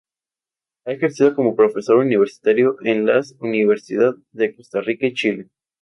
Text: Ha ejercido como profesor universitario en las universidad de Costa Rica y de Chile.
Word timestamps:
Ha 0.85 0.93
ejercido 0.93 1.35
como 1.35 1.55
profesor 1.55 1.97
universitario 1.97 2.75
en 2.81 3.05
las 3.05 3.35
universidad 3.39 4.15
de 4.31 4.55
Costa 4.55 4.81
Rica 4.81 5.05
y 5.05 5.09
de 5.09 5.15
Chile. 5.15 5.47